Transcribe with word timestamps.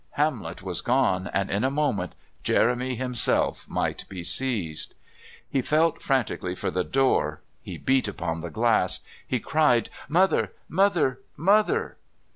Hamlet 0.13 0.63
was 0.63 0.81
gone 0.81 1.29
and 1.31 1.51
in 1.51 1.63
a 1.63 1.69
moment 1.69 2.15
Jeremy 2.41 2.95
himself 2.95 3.69
might 3.69 4.09
be 4.09 4.23
seized... 4.23 4.95
He 5.47 5.61
felt 5.61 6.01
frantically 6.01 6.55
for 6.55 6.71
the 6.71 6.83
door; 6.83 7.41
he 7.61 7.77
beat 7.77 8.07
upon 8.07 8.41
the 8.41 8.49
glass. 8.49 9.01
He 9.27 9.39
cried 9.39 9.91
"Mother! 10.09 10.53
Mother! 10.67 11.19
Mother!" 11.37 11.97